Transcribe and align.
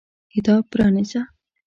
کتاب 0.33 0.63
پرانیزه! 0.71 1.21